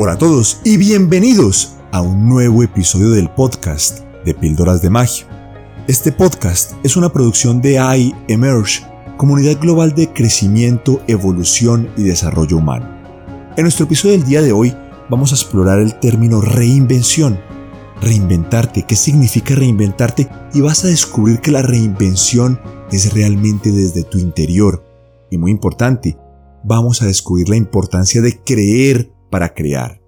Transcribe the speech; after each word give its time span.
Hola 0.00 0.12
a 0.12 0.18
todos 0.18 0.60
y 0.62 0.76
bienvenidos 0.76 1.74
a 1.90 2.02
un 2.02 2.28
nuevo 2.28 2.62
episodio 2.62 3.10
del 3.10 3.28
podcast 3.30 4.04
de 4.24 4.32
Píldoras 4.32 4.80
de 4.80 4.90
Magia. 4.90 5.26
Este 5.88 6.12
podcast 6.12 6.74
es 6.84 6.96
una 6.96 7.12
producción 7.12 7.60
de 7.60 7.80
I 7.80 8.14
Emerge, 8.28 8.86
comunidad 9.16 9.58
global 9.58 9.96
de 9.96 10.12
crecimiento, 10.12 11.02
evolución 11.08 11.90
y 11.96 12.04
desarrollo 12.04 12.58
humano. 12.58 12.88
En 13.56 13.64
nuestro 13.64 13.86
episodio 13.86 14.12
del 14.12 14.24
día 14.24 14.40
de 14.40 14.52
hoy 14.52 14.72
vamos 15.10 15.32
a 15.32 15.34
explorar 15.34 15.80
el 15.80 15.98
término 15.98 16.42
reinvención. 16.42 17.40
Reinventarte, 18.00 18.84
qué 18.84 18.94
significa 18.94 19.56
reinventarte 19.56 20.28
y 20.54 20.60
vas 20.60 20.84
a 20.84 20.88
descubrir 20.88 21.40
que 21.40 21.50
la 21.50 21.62
reinvención 21.62 22.60
es 22.92 23.12
realmente 23.14 23.72
desde 23.72 24.04
tu 24.04 24.18
interior. 24.18 24.86
Y 25.28 25.38
muy 25.38 25.50
importante, 25.50 26.16
vamos 26.62 27.02
a 27.02 27.06
descubrir 27.06 27.48
la 27.48 27.56
importancia 27.56 28.22
de 28.22 28.38
creer 28.44 29.17
para 29.30 29.54
crear. 29.54 30.00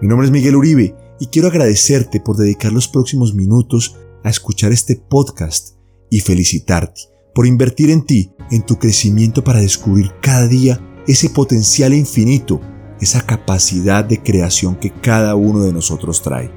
Mi 0.00 0.08
nombre 0.08 0.26
es 0.26 0.32
Miguel 0.32 0.56
Uribe 0.56 0.94
y 1.18 1.26
quiero 1.26 1.48
agradecerte 1.48 2.20
por 2.20 2.36
dedicar 2.36 2.72
los 2.72 2.88
próximos 2.88 3.34
minutos 3.34 3.96
a 4.24 4.30
escuchar 4.30 4.72
este 4.72 4.96
podcast 4.96 5.76
y 6.10 6.20
felicitarte 6.20 7.02
por 7.34 7.46
invertir 7.46 7.90
en 7.90 8.04
ti, 8.04 8.32
en 8.50 8.64
tu 8.64 8.78
crecimiento 8.78 9.44
para 9.44 9.60
descubrir 9.60 10.12
cada 10.20 10.46
día 10.46 10.80
ese 11.06 11.30
potencial 11.30 11.94
infinito, 11.94 12.60
esa 13.00 13.22
capacidad 13.22 14.04
de 14.04 14.22
creación 14.22 14.76
que 14.76 14.90
cada 14.90 15.34
uno 15.34 15.62
de 15.62 15.72
nosotros 15.72 16.22
trae. 16.22 16.50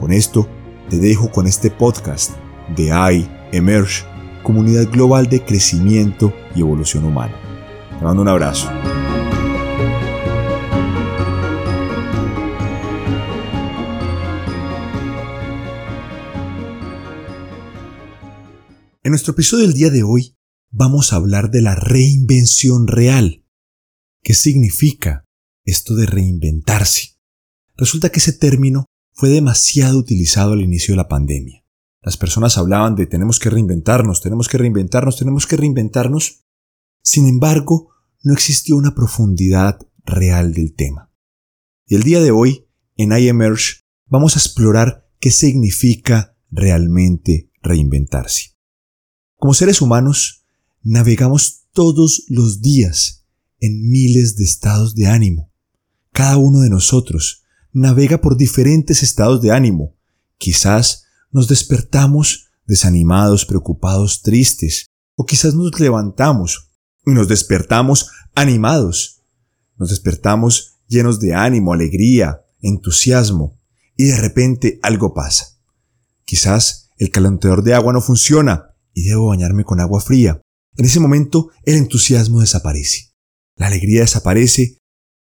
Con 0.00 0.12
esto, 0.12 0.48
te 0.90 0.98
dejo 0.98 1.30
con 1.30 1.46
este 1.46 1.70
podcast 1.70 2.32
de 2.76 2.88
I 2.88 3.28
Emerge, 3.52 4.04
comunidad 4.42 4.90
global 4.90 5.28
de 5.28 5.44
crecimiento 5.44 6.32
y 6.54 6.60
evolución 6.60 7.04
humana. 7.04 7.34
Te 7.98 8.04
mando 8.04 8.22
un 8.22 8.28
abrazo. 8.28 8.68
En 19.04 19.10
nuestro 19.10 19.34
episodio 19.34 19.66
del 19.66 19.74
día 19.74 19.90
de 19.90 20.02
hoy 20.02 20.34
vamos 20.70 21.12
a 21.12 21.16
hablar 21.16 21.50
de 21.50 21.60
la 21.60 21.74
reinvención 21.74 22.86
real. 22.86 23.44
¿Qué 24.22 24.32
significa 24.32 25.26
esto 25.66 25.94
de 25.94 26.06
reinventarse? 26.06 27.18
Resulta 27.76 28.08
que 28.08 28.20
ese 28.20 28.32
término 28.32 28.86
fue 29.12 29.28
demasiado 29.28 29.98
utilizado 29.98 30.54
al 30.54 30.62
inicio 30.62 30.92
de 30.92 30.96
la 30.96 31.08
pandemia. 31.08 31.66
Las 32.00 32.16
personas 32.16 32.56
hablaban 32.56 32.94
de 32.94 33.04
tenemos 33.04 33.38
que 33.38 33.50
reinventarnos, 33.50 34.22
tenemos 34.22 34.48
que 34.48 34.56
reinventarnos, 34.56 35.18
tenemos 35.18 35.46
que 35.46 35.58
reinventarnos. 35.58 36.46
Sin 37.02 37.28
embargo, 37.28 37.90
no 38.22 38.32
existió 38.32 38.74
una 38.74 38.94
profundidad 38.94 39.80
real 40.06 40.54
del 40.54 40.74
tema. 40.74 41.12
Y 41.86 41.96
el 41.96 42.04
día 42.04 42.22
de 42.22 42.30
hoy, 42.30 42.70
en 42.96 43.12
iEmerge, 43.12 43.82
vamos 44.06 44.36
a 44.36 44.38
explorar 44.38 45.06
qué 45.20 45.30
significa 45.30 46.38
realmente 46.50 47.50
reinventarse. 47.60 48.53
Como 49.44 49.52
seres 49.52 49.82
humanos, 49.82 50.46
navegamos 50.82 51.64
todos 51.74 52.24
los 52.28 52.62
días 52.62 53.26
en 53.60 53.90
miles 53.90 54.36
de 54.36 54.44
estados 54.44 54.94
de 54.94 55.06
ánimo. 55.06 55.52
Cada 56.12 56.38
uno 56.38 56.60
de 56.60 56.70
nosotros 56.70 57.42
navega 57.70 58.22
por 58.22 58.38
diferentes 58.38 59.02
estados 59.02 59.42
de 59.42 59.50
ánimo. 59.50 59.96
Quizás 60.38 61.04
nos 61.30 61.46
despertamos 61.46 62.46
desanimados, 62.64 63.44
preocupados, 63.44 64.22
tristes, 64.22 64.86
o 65.14 65.26
quizás 65.26 65.54
nos 65.54 65.78
levantamos 65.78 66.70
y 67.04 67.10
nos 67.10 67.28
despertamos 67.28 68.08
animados. 68.34 69.26
Nos 69.76 69.90
despertamos 69.90 70.78
llenos 70.88 71.20
de 71.20 71.34
ánimo, 71.34 71.74
alegría, 71.74 72.46
entusiasmo, 72.62 73.60
y 73.94 74.04
de 74.04 74.16
repente 74.16 74.78
algo 74.82 75.12
pasa. 75.12 75.58
Quizás 76.24 76.88
el 76.96 77.10
calentador 77.10 77.62
de 77.62 77.74
agua 77.74 77.92
no 77.92 78.00
funciona 78.00 78.70
y 78.94 79.02
debo 79.02 79.28
bañarme 79.28 79.64
con 79.64 79.80
agua 79.80 80.00
fría. 80.00 80.40
En 80.76 80.86
ese 80.86 81.00
momento 81.00 81.50
el 81.64 81.76
entusiasmo 81.76 82.40
desaparece. 82.40 83.12
La 83.56 83.66
alegría 83.66 84.00
desaparece 84.00 84.78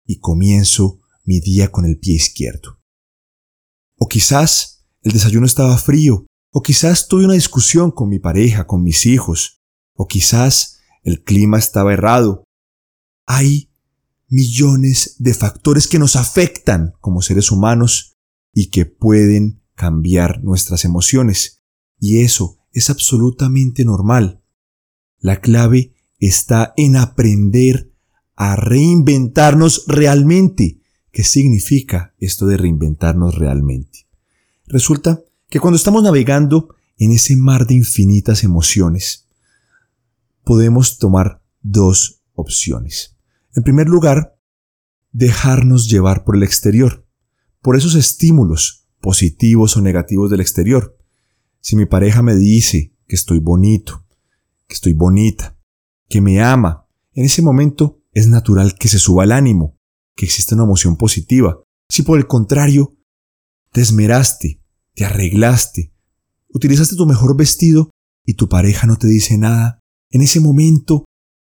y 0.05 0.19
comienzo 0.19 0.99
mi 1.23 1.39
día 1.39 1.71
con 1.71 1.85
el 1.85 1.97
pie 1.99 2.15
izquierdo. 2.15 2.81
O 3.97 4.07
quizás 4.07 4.87
el 5.01 5.13
desayuno 5.13 5.45
estaba 5.45 5.77
frío, 5.77 6.25
o 6.51 6.61
quizás 6.61 7.07
tuve 7.07 7.25
una 7.25 7.35
discusión 7.35 7.91
con 7.91 8.09
mi 8.09 8.19
pareja, 8.19 8.65
con 8.65 8.83
mis 8.83 9.05
hijos, 9.05 9.61
o 9.95 10.07
quizás 10.07 10.79
el 11.03 11.23
clima 11.23 11.59
estaba 11.59 11.93
errado. 11.93 12.43
Hay 13.25 13.71
millones 14.27 15.15
de 15.19 15.33
factores 15.33 15.87
que 15.87 15.99
nos 15.99 16.15
afectan 16.15 16.93
como 17.01 17.21
seres 17.21 17.51
humanos 17.51 18.13
y 18.53 18.69
que 18.69 18.85
pueden 18.85 19.63
cambiar 19.75 20.43
nuestras 20.43 20.85
emociones. 20.85 21.61
Y 21.99 22.21
eso 22.21 22.58
es 22.73 22.89
absolutamente 22.89 23.85
normal. 23.85 24.41
La 25.19 25.41
clave 25.41 25.93
está 26.19 26.73
en 26.77 26.95
aprender 26.95 27.91
a 28.35 28.55
reinventarnos 28.55 29.85
realmente. 29.87 30.79
¿Qué 31.11 31.23
significa 31.23 32.13
esto 32.19 32.45
de 32.45 32.57
reinventarnos 32.57 33.35
realmente? 33.35 34.07
Resulta 34.67 35.21
que 35.49 35.59
cuando 35.59 35.77
estamos 35.77 36.03
navegando 36.03 36.75
en 36.97 37.11
ese 37.11 37.35
mar 37.35 37.65
de 37.65 37.75
infinitas 37.75 38.43
emociones, 38.43 39.27
podemos 40.43 40.99
tomar 40.99 41.41
dos 41.61 42.21
opciones. 42.33 43.15
En 43.55 43.63
primer 43.63 43.89
lugar, 43.89 44.37
dejarnos 45.11 45.89
llevar 45.89 46.23
por 46.23 46.35
el 46.35 46.43
exterior, 46.43 47.05
por 47.61 47.75
esos 47.75 47.95
estímulos 47.95 48.87
positivos 49.01 49.75
o 49.77 49.81
negativos 49.81 50.29
del 50.29 50.41
exterior. 50.41 50.98
Si 51.61 51.75
mi 51.75 51.85
pareja 51.85 52.21
me 52.21 52.35
dice 52.35 52.95
que 53.07 53.15
estoy 53.15 53.39
bonito, 53.39 54.05
que 54.67 54.75
estoy 54.75 54.93
bonita, 54.93 55.57
que 56.07 56.21
me 56.21 56.41
ama, 56.41 56.87
en 57.13 57.25
ese 57.25 57.41
momento 57.41 58.01
es 58.13 58.27
natural 58.27 58.75
que 58.75 58.87
se 58.87 58.99
suba 58.99 59.23
el 59.23 59.31
ánimo, 59.31 59.77
que 60.15 60.25
exista 60.25 60.55
una 60.55 60.63
emoción 60.63 60.97
positiva. 60.97 61.61
Si 61.89 62.03
por 62.03 62.17
el 62.17 62.27
contrario, 62.27 62.97
te 63.71 63.81
esmeraste, 63.81 64.61
te 64.95 65.05
arreglaste, 65.05 65.93
utilizaste 66.53 66.95
tu 66.95 67.05
mejor 67.05 67.37
vestido 67.37 67.91
y 68.25 68.35
tu 68.35 68.47
pareja 68.47 68.87
no 68.87 68.97
te 68.97 69.07
dice 69.07 69.37
nada, 69.37 69.79
en 70.11 70.21
ese 70.21 70.39
momento 70.39 71.05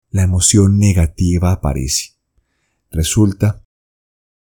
la 0.10 0.24
emoción 0.24 0.78
negativa 0.78 1.52
aparece. 1.52 2.16
Resulta 2.92 3.64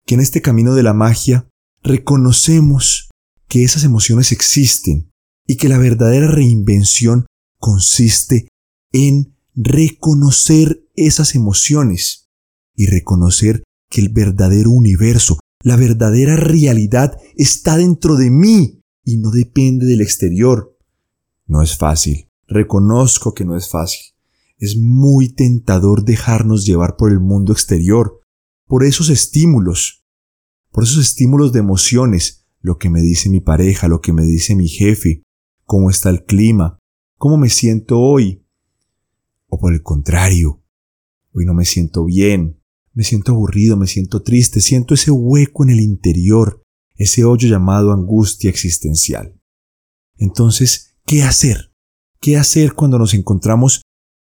que 0.05 0.15
en 0.15 0.21
este 0.21 0.41
camino 0.41 0.73
de 0.73 0.83
la 0.83 0.93
magia 0.93 1.47
reconocemos 1.83 3.09
que 3.47 3.63
esas 3.63 3.83
emociones 3.83 4.31
existen 4.31 5.08
y 5.49 5.57
que 5.57 5.67
la 5.67 5.79
verdadera 5.79 6.27
reinvención 6.27 7.25
consiste 7.57 8.49
en 8.93 9.35
reconocer 9.55 10.87
esas 10.95 11.33
emociones 11.33 12.29
y 12.75 12.85
reconocer 12.85 13.63
que 13.89 14.01
el 14.01 14.09
verdadero 14.09 14.69
universo, 14.69 15.39
la 15.63 15.75
verdadera 15.75 16.35
realidad 16.35 17.17
está 17.35 17.77
dentro 17.77 18.15
de 18.15 18.29
mí 18.29 18.81
y 19.03 19.17
no 19.17 19.31
depende 19.31 19.87
del 19.87 20.01
exterior. 20.01 20.77
No 21.47 21.63
es 21.63 21.75
fácil, 21.75 22.27
reconozco 22.47 23.33
que 23.33 23.43
no 23.43 23.57
es 23.57 23.69
fácil. 23.69 24.01
Es 24.59 24.77
muy 24.77 25.33
tentador 25.33 26.05
dejarnos 26.05 26.63
llevar 26.63 26.95
por 26.95 27.11
el 27.11 27.19
mundo 27.19 27.53
exterior, 27.53 28.21
por 28.67 28.83
esos 28.83 29.09
estímulos, 29.09 30.05
por 30.69 30.83
esos 30.83 30.99
estímulos 30.99 31.53
de 31.53 31.59
emociones, 31.61 32.45
lo 32.61 32.77
que 32.77 32.91
me 32.91 33.01
dice 33.01 33.29
mi 33.29 33.39
pareja, 33.39 33.87
lo 33.87 33.99
que 33.99 34.13
me 34.13 34.25
dice 34.25 34.55
mi 34.55 34.67
jefe, 34.67 35.23
cómo 35.69 35.91
está 35.91 36.09
el 36.09 36.25
clima, 36.25 36.79
cómo 37.19 37.37
me 37.37 37.47
siento 37.47 37.99
hoy. 37.99 38.43
O 39.49 39.59
por 39.59 39.71
el 39.71 39.83
contrario, 39.83 40.63
hoy 41.31 41.45
no 41.45 41.53
me 41.53 41.63
siento 41.63 42.05
bien, 42.05 42.59
me 42.93 43.03
siento 43.03 43.33
aburrido, 43.33 43.77
me 43.77 43.85
siento 43.85 44.23
triste, 44.23 44.61
siento 44.61 44.95
ese 44.95 45.11
hueco 45.11 45.63
en 45.63 45.69
el 45.69 45.79
interior, 45.79 46.63
ese 46.95 47.23
hoyo 47.23 47.47
llamado 47.47 47.93
angustia 47.93 48.49
existencial. 48.49 49.39
Entonces, 50.17 50.95
¿qué 51.05 51.21
hacer? 51.21 51.71
¿Qué 52.19 52.35
hacer 52.35 52.73
cuando 52.73 52.97
nos 52.97 53.13
encontramos 53.13 53.83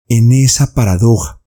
en 0.09 0.33
esa 0.33 0.75
paradoja? 0.75 1.41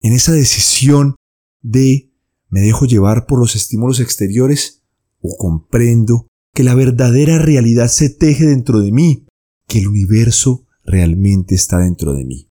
En 0.00 0.14
esa 0.14 0.32
decisión 0.32 1.16
de 1.60 2.10
¿me 2.48 2.60
dejo 2.60 2.86
llevar 2.86 3.26
por 3.26 3.38
los 3.38 3.56
estímulos 3.56 4.00
exteriores 4.00 4.82
o 5.20 5.36
comprendo 5.36 6.28
que 6.54 6.64
la 6.64 6.74
verdadera 6.74 7.38
realidad 7.38 7.88
se 7.88 8.10
teje 8.10 8.46
dentro 8.46 8.80
de 8.80 8.92
mí, 8.92 9.26
que 9.66 9.78
el 9.78 9.88
universo 9.88 10.66
realmente 10.84 11.54
está 11.54 11.78
dentro 11.78 12.14
de 12.14 12.24
mí. 12.24 12.48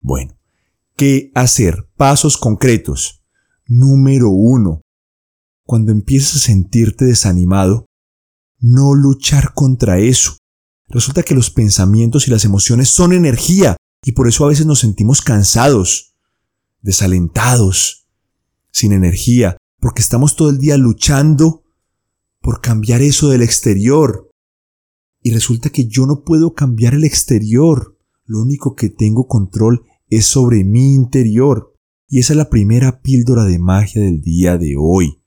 Bueno, 0.00 0.38
¿qué 0.96 1.32
hacer? 1.34 1.88
Pasos 1.96 2.36
concretos. 2.36 3.24
Número 3.66 4.30
uno. 4.30 4.82
Cuando 5.66 5.92
empieces 5.92 6.36
a 6.36 6.38
sentirte 6.38 7.06
desanimado, 7.06 7.86
no 8.60 8.94
luchar 8.94 9.54
contra 9.54 9.98
eso. 9.98 10.36
Resulta 10.88 11.22
que 11.22 11.34
los 11.34 11.50
pensamientos 11.50 12.28
y 12.28 12.30
las 12.30 12.44
emociones 12.44 12.90
son 12.90 13.12
energía 13.12 13.76
y 14.04 14.12
por 14.12 14.28
eso 14.28 14.44
a 14.44 14.48
veces 14.48 14.66
nos 14.66 14.80
sentimos 14.80 15.22
cansados, 15.22 16.14
desalentados, 16.82 18.06
sin 18.70 18.92
energía, 18.92 19.56
porque 19.80 20.02
estamos 20.02 20.36
todo 20.36 20.50
el 20.50 20.58
día 20.58 20.76
luchando 20.76 21.63
por 22.44 22.60
cambiar 22.60 23.00
eso 23.00 23.30
del 23.30 23.40
exterior. 23.40 24.30
Y 25.22 25.32
resulta 25.32 25.70
que 25.70 25.86
yo 25.86 26.04
no 26.04 26.24
puedo 26.24 26.52
cambiar 26.52 26.92
el 26.92 27.04
exterior. 27.04 27.98
Lo 28.26 28.42
único 28.42 28.74
que 28.74 28.90
tengo 28.90 29.26
control 29.26 29.86
es 30.10 30.26
sobre 30.26 30.62
mi 30.62 30.92
interior. 30.92 31.74
Y 32.06 32.18
esa 32.18 32.34
es 32.34 32.36
la 32.36 32.50
primera 32.50 33.00
píldora 33.00 33.44
de 33.44 33.58
magia 33.58 34.02
del 34.02 34.20
día 34.20 34.58
de 34.58 34.74
hoy. 34.78 35.22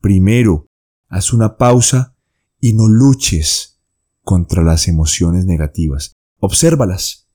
Primero, 0.00 0.66
haz 1.08 1.34
una 1.34 1.58
pausa 1.58 2.16
y 2.58 2.72
no 2.72 2.88
luches 2.88 3.78
contra 4.22 4.62
las 4.62 4.88
emociones 4.88 5.44
negativas. 5.44 6.14
Obsérvalas. 6.38 7.28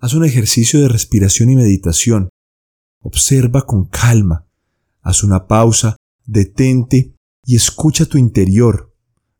Haz 0.00 0.12
un 0.12 0.26
ejercicio 0.26 0.80
de 0.80 0.88
respiración 0.88 1.48
y 1.48 1.56
meditación. 1.56 2.28
Observa 3.00 3.62
con 3.62 3.86
calma. 3.86 4.46
Haz 5.00 5.24
una 5.24 5.46
pausa, 5.46 5.96
detente 6.26 7.15
y 7.46 7.54
escucha 7.56 8.04
tu 8.04 8.18
interior. 8.18 8.92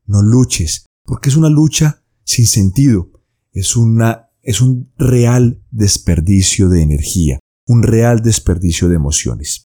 No 0.07 0.23
luches, 0.23 0.87
porque 1.05 1.29
es 1.29 1.37
una 1.37 1.51
lucha 1.51 2.05
sin 2.25 2.47
sentido. 2.47 3.11
Es 3.53 3.77
una, 3.77 4.31
es 4.43 4.61
un 4.61 4.93
real 4.97 5.63
desperdicio 5.71 6.69
de 6.69 6.83
energía, 6.83 7.41
un 7.67 7.83
real 7.83 8.23
desperdicio 8.23 8.89
de 8.89 8.95
emociones. 8.95 9.65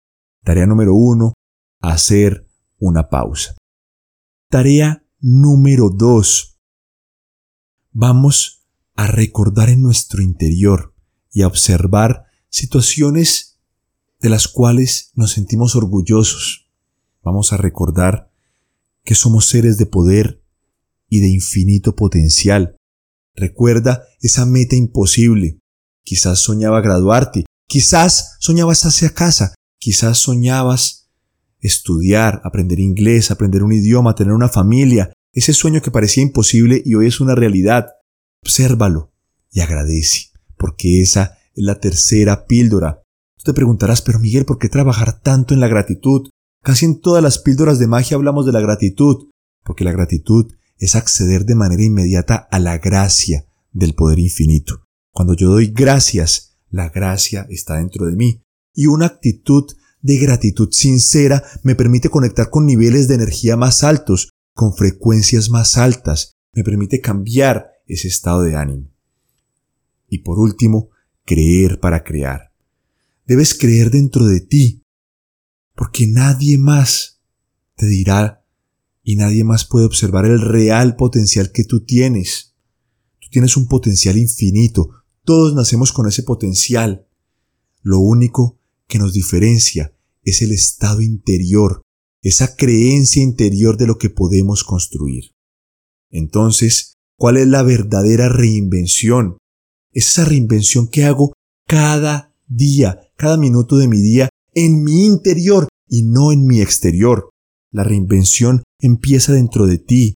Tarea 0.42 0.66
número 0.66 0.94
uno, 0.94 1.34
hacer 1.80 2.48
una 2.78 3.10
pausa. 3.10 3.54
Tarea 4.48 5.04
número 5.20 5.90
dos. 5.90 6.58
Vamos 7.92 8.66
a 8.94 9.06
recordar 9.08 9.68
en 9.68 9.82
nuestro 9.82 10.22
interior 10.22 10.94
y 11.30 11.42
a 11.42 11.46
observar 11.46 12.24
situaciones 12.48 13.60
de 14.20 14.30
las 14.30 14.48
cuales 14.48 15.10
nos 15.14 15.32
sentimos 15.32 15.76
orgullosos. 15.76 16.61
Vamos 17.22 17.52
a 17.52 17.56
recordar 17.56 18.30
que 19.04 19.14
somos 19.14 19.46
seres 19.46 19.78
de 19.78 19.86
poder 19.86 20.42
y 21.08 21.20
de 21.20 21.28
infinito 21.28 21.94
potencial. 21.94 22.76
Recuerda 23.34 24.04
esa 24.20 24.46
meta 24.46 24.76
imposible. 24.76 25.58
Quizás 26.04 26.42
soñaba 26.42 26.80
graduarte, 26.80 27.44
quizás 27.68 28.36
soñabas 28.40 28.84
hacia 28.84 29.10
casa, 29.10 29.54
quizás 29.78 30.18
soñabas 30.18 31.10
estudiar, 31.60 32.40
aprender 32.44 32.80
inglés, 32.80 33.30
aprender 33.30 33.62
un 33.62 33.72
idioma, 33.72 34.14
tener 34.14 34.32
una 34.32 34.48
familia, 34.48 35.12
ese 35.32 35.52
sueño 35.52 35.80
que 35.80 35.90
parecía 35.90 36.22
imposible 36.22 36.82
y 36.84 36.94
hoy 36.94 37.06
es 37.06 37.20
una 37.20 37.34
realidad. 37.34 37.88
Obsérvalo 38.42 39.12
y 39.50 39.60
agradece, 39.60 40.30
porque 40.56 41.00
esa 41.00 41.38
es 41.54 41.64
la 41.64 41.78
tercera 41.78 42.46
píldora. 42.46 43.02
Tú 43.38 43.52
te 43.52 43.54
preguntarás, 43.54 44.02
pero 44.02 44.18
Miguel, 44.18 44.44
¿por 44.44 44.58
qué 44.58 44.68
trabajar 44.68 45.20
tanto 45.20 45.54
en 45.54 45.60
la 45.60 45.68
gratitud? 45.68 46.28
Casi 46.62 46.84
en 46.84 47.00
todas 47.00 47.22
las 47.22 47.38
píldoras 47.38 47.78
de 47.78 47.88
magia 47.88 48.16
hablamos 48.16 48.46
de 48.46 48.52
la 48.52 48.60
gratitud, 48.60 49.28
porque 49.64 49.84
la 49.84 49.92
gratitud 49.92 50.52
es 50.78 50.94
acceder 50.94 51.44
de 51.44 51.54
manera 51.54 51.82
inmediata 51.82 52.36
a 52.36 52.58
la 52.58 52.78
gracia 52.78 53.46
del 53.72 53.94
poder 53.94 54.18
infinito. 54.18 54.84
Cuando 55.12 55.34
yo 55.34 55.50
doy 55.50 55.68
gracias, 55.68 56.56
la 56.70 56.88
gracia 56.88 57.46
está 57.50 57.76
dentro 57.76 58.06
de 58.06 58.16
mí. 58.16 58.42
Y 58.74 58.86
una 58.86 59.06
actitud 59.06 59.64
de 60.00 60.16
gratitud 60.18 60.68
sincera 60.72 61.42
me 61.62 61.74
permite 61.74 62.08
conectar 62.08 62.48
con 62.48 62.66
niveles 62.66 63.08
de 63.08 63.16
energía 63.16 63.56
más 63.56 63.84
altos, 63.84 64.30
con 64.54 64.74
frecuencias 64.74 65.50
más 65.50 65.76
altas, 65.78 66.32
me 66.54 66.64
permite 66.64 67.00
cambiar 67.00 67.70
ese 67.86 68.08
estado 68.08 68.42
de 68.42 68.56
ánimo. 68.56 68.90
Y 70.08 70.18
por 70.18 70.38
último, 70.38 70.90
creer 71.24 71.80
para 71.80 72.04
crear. 72.04 72.52
Debes 73.26 73.54
creer 73.54 73.90
dentro 73.90 74.26
de 74.26 74.40
ti, 74.40 74.81
porque 75.74 76.06
nadie 76.06 76.58
más 76.58 77.20
te 77.76 77.86
dirá 77.86 78.44
y 79.02 79.16
nadie 79.16 79.44
más 79.44 79.64
puede 79.64 79.86
observar 79.86 80.26
el 80.26 80.40
real 80.40 80.96
potencial 80.96 81.50
que 81.52 81.64
tú 81.64 81.84
tienes. 81.84 82.54
Tú 83.20 83.28
tienes 83.30 83.56
un 83.56 83.66
potencial 83.66 84.16
infinito, 84.16 84.90
todos 85.24 85.54
nacemos 85.54 85.92
con 85.92 86.06
ese 86.08 86.22
potencial. 86.22 87.06
Lo 87.82 87.98
único 87.98 88.60
que 88.86 88.98
nos 88.98 89.12
diferencia 89.12 89.94
es 90.22 90.42
el 90.42 90.52
estado 90.52 91.00
interior, 91.00 91.82
esa 92.22 92.54
creencia 92.54 93.22
interior 93.22 93.76
de 93.76 93.86
lo 93.86 93.98
que 93.98 94.10
podemos 94.10 94.64
construir. 94.64 95.32
Entonces, 96.10 96.94
¿cuál 97.16 97.38
es 97.38 97.48
la 97.48 97.62
verdadera 97.62 98.28
reinvención? 98.28 99.38
Es 99.92 100.08
esa 100.08 100.24
reinvención 100.24 100.88
que 100.88 101.04
hago 101.04 101.32
cada 101.66 102.34
día, 102.46 103.00
cada 103.16 103.36
minuto 103.36 103.76
de 103.76 103.88
mi 103.88 104.00
día, 104.00 104.28
en 104.54 104.82
mi 104.82 105.06
interior 105.06 105.68
y 105.88 106.02
no 106.02 106.32
en 106.32 106.46
mi 106.46 106.60
exterior. 106.60 107.30
La 107.70 107.84
reinvención 107.84 108.62
empieza 108.78 109.32
dentro 109.32 109.66
de 109.66 109.78
ti. 109.78 110.14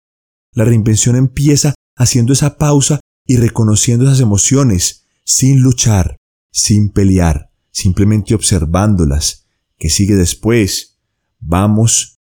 La 0.52 0.64
reinvención 0.64 1.16
empieza 1.16 1.74
haciendo 1.96 2.32
esa 2.32 2.58
pausa 2.58 3.00
y 3.26 3.36
reconociendo 3.36 4.04
esas 4.04 4.20
emociones, 4.20 5.06
sin 5.24 5.60
luchar, 5.60 6.16
sin 6.52 6.90
pelear, 6.90 7.50
simplemente 7.70 8.34
observándolas. 8.34 9.46
¿Qué 9.78 9.88
sigue 9.88 10.14
después? 10.14 10.98
Vamos 11.40 12.16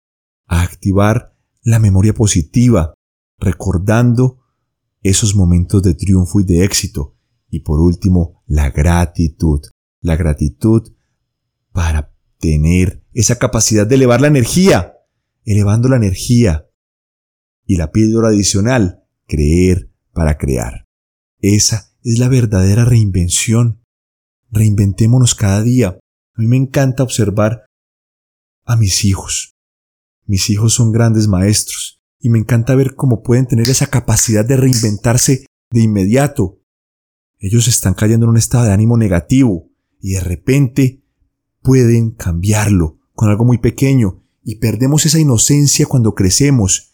a 0.46 0.62
activar 0.62 1.34
la 1.62 1.78
memoria 1.78 2.14
positiva, 2.14 2.94
recordando 3.38 4.40
esos 5.02 5.34
momentos 5.34 5.82
de 5.82 5.94
triunfo 5.94 6.40
y 6.40 6.44
de 6.44 6.64
éxito. 6.64 7.16
Y 7.50 7.60
por 7.60 7.80
último, 7.80 8.42
la 8.46 8.70
gratitud. 8.70 9.60
La 10.00 10.16
gratitud 10.16 10.92
para 11.72 12.14
tener 12.38 13.02
esa 13.12 13.38
capacidad 13.38 13.86
de 13.86 13.96
elevar 13.96 14.20
la 14.20 14.28
energía, 14.28 14.94
elevando 15.44 15.88
la 15.88 15.96
energía. 15.96 16.68
Y 17.64 17.76
la 17.76 17.90
píldora 17.90 18.28
adicional, 18.28 19.04
creer 19.26 19.90
para 20.12 20.36
crear. 20.36 20.86
Esa 21.40 21.92
es 22.02 22.18
la 22.18 22.28
verdadera 22.28 22.84
reinvención. 22.84 23.82
Reinventémonos 24.50 25.34
cada 25.34 25.62
día. 25.62 25.98
A 26.34 26.40
mí 26.40 26.46
me 26.46 26.56
encanta 26.56 27.02
observar 27.02 27.66
a 28.64 28.76
mis 28.76 29.04
hijos. 29.04 29.54
Mis 30.26 30.50
hijos 30.50 30.74
son 30.74 30.92
grandes 30.92 31.28
maestros 31.28 32.02
y 32.18 32.28
me 32.28 32.38
encanta 32.38 32.74
ver 32.74 32.94
cómo 32.94 33.22
pueden 33.22 33.46
tener 33.46 33.68
esa 33.68 33.88
capacidad 33.88 34.44
de 34.44 34.56
reinventarse 34.56 35.46
de 35.70 35.82
inmediato. 35.82 36.60
Ellos 37.38 37.66
están 37.66 37.94
cayendo 37.94 38.26
en 38.26 38.30
un 38.30 38.36
estado 38.36 38.64
de 38.64 38.72
ánimo 38.72 38.96
negativo 38.96 39.70
y 40.00 40.12
de 40.12 40.20
repente 40.20 41.01
pueden 41.62 42.10
cambiarlo 42.10 42.98
con 43.14 43.28
algo 43.28 43.44
muy 43.44 43.58
pequeño 43.58 44.22
y 44.44 44.56
perdemos 44.56 45.06
esa 45.06 45.18
inocencia 45.18 45.86
cuando 45.86 46.14
crecemos. 46.14 46.92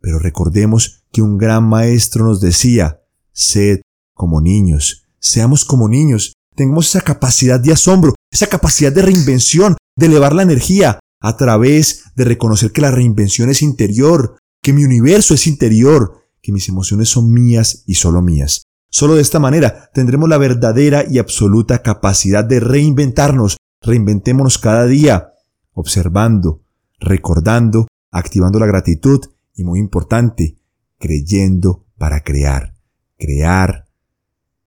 Pero 0.00 0.18
recordemos 0.18 1.04
que 1.12 1.22
un 1.22 1.38
gran 1.38 1.64
maestro 1.64 2.24
nos 2.24 2.40
decía, 2.40 3.02
sed 3.32 3.80
como 4.14 4.40
niños, 4.40 5.06
seamos 5.18 5.64
como 5.64 5.88
niños, 5.88 6.34
tengamos 6.54 6.88
esa 6.88 7.00
capacidad 7.00 7.58
de 7.58 7.72
asombro, 7.72 8.14
esa 8.30 8.46
capacidad 8.48 8.92
de 8.92 9.02
reinvención, 9.02 9.76
de 9.96 10.06
elevar 10.06 10.34
la 10.34 10.42
energía, 10.42 10.98
a 11.20 11.36
través 11.36 12.04
de 12.16 12.24
reconocer 12.24 12.72
que 12.72 12.80
la 12.80 12.90
reinvención 12.90 13.48
es 13.48 13.62
interior, 13.62 14.36
que 14.60 14.72
mi 14.72 14.84
universo 14.84 15.34
es 15.34 15.46
interior, 15.46 16.22
que 16.42 16.52
mis 16.52 16.68
emociones 16.68 17.08
son 17.08 17.32
mías 17.32 17.84
y 17.86 17.94
solo 17.94 18.20
mías. 18.20 18.64
Solo 18.90 19.14
de 19.14 19.22
esta 19.22 19.38
manera 19.38 19.90
tendremos 19.94 20.28
la 20.28 20.36
verdadera 20.36 21.04
y 21.08 21.18
absoluta 21.18 21.82
capacidad 21.82 22.44
de 22.44 22.60
reinventarnos. 22.60 23.56
Reinventémonos 23.82 24.58
cada 24.58 24.86
día, 24.86 25.32
observando, 25.72 26.64
recordando, 27.00 27.88
activando 28.12 28.60
la 28.60 28.66
gratitud 28.66 29.20
y 29.54 29.64
muy 29.64 29.80
importante, 29.80 30.56
creyendo 30.98 31.86
para 31.98 32.22
crear. 32.22 32.76
Crear 33.18 33.88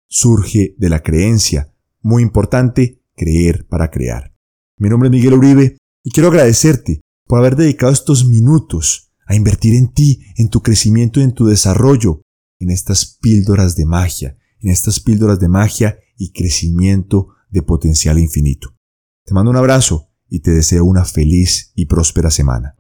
surge 0.07 0.75
de 0.79 0.89
la 0.91 1.03
creencia. 1.03 1.73
Muy 2.03 2.23
importante, 2.23 3.03
creer 3.17 3.67
para 3.67 3.91
crear. 3.91 4.35
Mi 4.77 4.89
nombre 4.89 5.09
es 5.09 5.13
Miguel 5.13 5.35
Uribe 5.35 5.79
y 6.05 6.11
quiero 6.11 6.29
agradecerte 6.29 7.01
por 7.27 7.39
haber 7.39 7.57
dedicado 7.57 7.93
estos 7.93 8.27
minutos 8.27 9.11
a 9.27 9.35
invertir 9.35 9.75
en 9.75 9.93
ti, 9.93 10.23
en 10.37 10.49
tu 10.49 10.63
crecimiento 10.63 11.21
y 11.21 11.25
en 11.25 11.33
tu 11.33 11.47
desarrollo, 11.47 12.23
en 12.59 12.71
estas 12.71 13.19
píldoras 13.21 13.75
de 13.75 13.85
magia, 13.87 14.39
en 14.61 14.71
estas 14.71 15.01
píldoras 15.01 15.39
de 15.39 15.49
magia 15.49 15.99
y 16.17 16.33
crecimiento 16.33 17.29
de 17.51 17.63
potencial 17.63 18.19
infinito. 18.19 18.78
Te 19.29 19.35
mando 19.35 19.51
un 19.51 19.59
abrazo 19.59 20.09
y 20.31 20.41
te 20.41 20.53
deseo 20.53 20.87
una 20.87 21.05
feliz 21.05 21.71
y 21.75 21.85
próspera 21.85 22.31
semana. 22.31 22.78